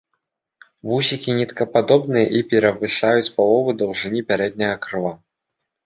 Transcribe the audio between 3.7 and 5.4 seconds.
даўжыні пярэдняга крыла.